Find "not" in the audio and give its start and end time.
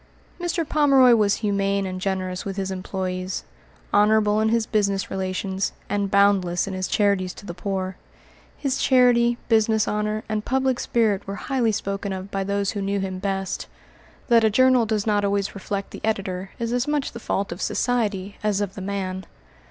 15.05-15.23